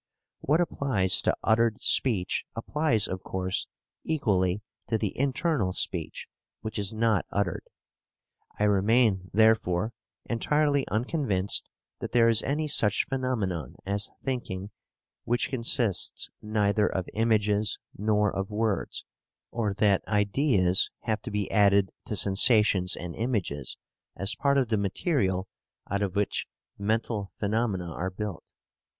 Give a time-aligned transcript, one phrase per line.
[0.39, 3.67] What applies to uttered speech applies of course
[4.03, 6.27] equally to the internal speech
[6.61, 7.61] which is not uttered.
[8.57, 9.93] I remain, therefore,
[10.25, 11.69] entirely unconvinced
[11.99, 14.71] that there is any such phenomenon as thinking
[15.23, 19.05] which consists neither of images nor of words,
[19.51, 23.77] or that "ideas" have to be added to sensations and images
[24.15, 25.47] as part of the material
[25.91, 28.51] out of which mental phenomena are built.